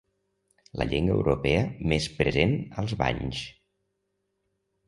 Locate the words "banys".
3.05-3.45